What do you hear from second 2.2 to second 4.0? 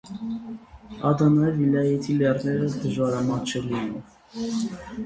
լեռները դժվարամատչելի են։